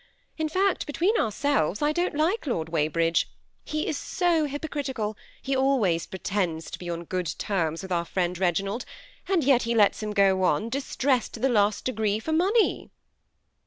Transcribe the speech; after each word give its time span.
In 0.35 0.49
fact, 0.49 0.87
between 0.87 1.15
ourselves, 1.19 1.79
I 1.83 1.91
don't 1.91 2.15
like 2.15 2.47
Lord 2.47 2.69
Wey 2.69 2.87
bridge; 2.87 3.29
he 3.63 3.85
is 3.85 3.99
so 3.99 4.45
hypocritical, 4.45 5.15
he 5.43 5.55
always 5.55 6.07
pretends 6.07 6.71
to 6.71 6.79
be 6.79 6.89
on 6.89 7.03
good 7.03 7.27
termp 7.37 7.83
with 7.83 7.91
our 7.91 8.05
friend 8.05 8.35
Reginald, 8.39 8.83
and 9.27 9.43
yet 9.43 9.61
he 9.61 9.75
lets 9.75 10.01
him 10.01 10.09
go 10.09 10.41
on, 10.41 10.69
distressed 10.69 11.35
to 11.35 11.39
the 11.39 11.49
last 11.49 11.85
degree 11.85 12.17
for 12.17 12.31
money." 12.33 12.89